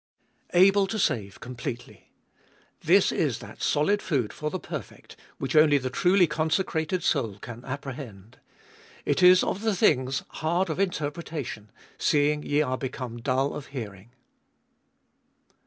/. 0.31 0.45
Able 0.55 0.87
to 0.87 0.97
save 0.97 1.39
completely. 1.39 2.11
This 2.79 3.11
is 3.11 3.37
that 3.37 3.61
solid 3.61 4.01
food 4.01 4.33
for 4.33 4.49
the 4.49 4.57
perfect 4.57 5.15
which 5.37 5.55
only 5.55 5.77
the 5.77 5.91
truly 5.91 6.25
consecrated 6.25 7.03
soul 7.03 7.37
can 7.37 7.63
apprehend. 7.65 8.39
It 9.05 9.21
is 9.21 9.43
of 9.43 9.61
the 9.61 9.75
things 9.75 10.23
"hard 10.29 10.71
of 10.71 10.79
Interpretation, 10.79 11.69
seeing 11.99 12.41
ye 12.41 12.63
are 12.63 12.79
become 12.79 13.17
dull 13.21 13.53
of 13.53 13.67
hearing." 13.67 14.09